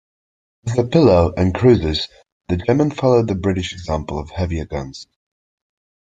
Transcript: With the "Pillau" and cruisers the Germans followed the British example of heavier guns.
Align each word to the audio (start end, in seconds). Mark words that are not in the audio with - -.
With 0.63 0.77
the 0.77 0.81
"Pillau" 0.85 1.31
and 1.37 1.53
cruisers 1.53 2.07
the 2.47 2.57
Germans 2.57 2.95
followed 2.95 3.27
the 3.27 3.35
British 3.35 3.71
example 3.73 4.17
of 4.17 4.31
heavier 4.31 4.65
guns. 4.65 5.05